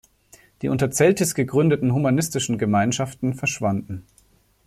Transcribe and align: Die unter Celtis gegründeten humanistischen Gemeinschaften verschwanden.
Die 0.63 0.69
unter 0.69 0.89
Celtis 0.89 1.35
gegründeten 1.35 1.93
humanistischen 1.93 2.57
Gemeinschaften 2.57 3.35
verschwanden. 3.35 4.07